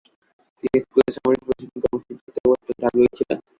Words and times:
তিনি 0.63 0.77
স্কুলের 0.83 1.13
সামরিক 1.15 1.41
প্রশিক্ষণ 1.45 1.79
কর্মসূচিতেও 1.83 2.53
অত্যন্ত 2.53 2.81
আগ্রহী 2.87 3.09
ছিলেন। 3.17 3.37